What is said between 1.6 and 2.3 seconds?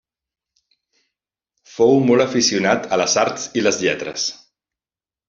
Fou molt